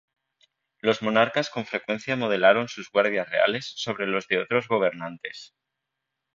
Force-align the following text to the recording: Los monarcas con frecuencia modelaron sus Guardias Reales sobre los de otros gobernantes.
Los 0.79 1.03
monarcas 1.03 1.51
con 1.51 1.67
frecuencia 1.67 2.15
modelaron 2.15 2.67
sus 2.67 2.89
Guardias 2.89 3.29
Reales 3.29 3.71
sobre 3.75 4.07
los 4.07 4.27
de 4.27 4.39
otros 4.39 4.67
gobernantes. 4.67 5.53